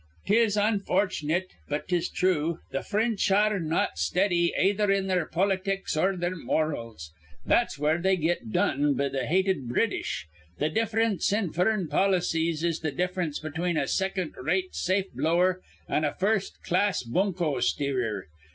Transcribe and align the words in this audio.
"'Tis 0.25 0.57
unforch'nit, 0.57 1.51
but 1.69 1.87
'tis 1.87 2.09
thrue. 2.09 2.57
Th' 2.73 2.83
Fr 2.83 2.97
rinch 3.01 3.29
ar 3.29 3.53
re 3.53 3.59
not 3.63 3.99
steady 3.99 4.51
ayether 4.59 4.89
in 4.89 5.05
their 5.05 5.27
politics 5.27 5.95
or 5.95 6.15
their 6.15 6.35
morals. 6.35 7.11
That's 7.45 7.77
where 7.77 7.99
they 7.99 8.17
get 8.17 8.51
done 8.51 8.95
be 8.95 9.09
th' 9.11 9.25
hated 9.27 9.69
British. 9.69 10.25
Th' 10.59 10.73
diff'rence 10.73 11.31
in 11.31 11.53
furrin' 11.53 11.87
policies 11.87 12.63
is 12.63 12.79
the 12.79 12.91
diff'rence 12.91 13.37
between 13.39 13.77
a 13.77 13.87
second 13.87 14.33
rate 14.37 14.73
safe 14.73 15.13
blower 15.13 15.61
an' 15.87 16.03
a 16.03 16.15
first 16.15 16.63
class 16.63 17.03
boonco 17.03 17.59
steerer. 17.61 18.25